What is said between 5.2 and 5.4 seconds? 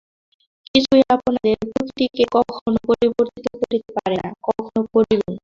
না।